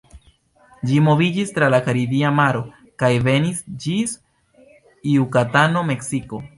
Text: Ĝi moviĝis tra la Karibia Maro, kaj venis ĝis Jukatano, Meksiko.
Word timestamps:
Ĝi 0.91 0.95
moviĝis 1.07 1.53
tra 1.57 1.67
la 1.75 1.81
Karibia 1.89 2.33
Maro, 2.39 2.65
kaj 3.05 3.13
venis 3.29 3.63
ĝis 3.87 4.19
Jukatano, 5.15 5.91
Meksiko. 5.93 6.47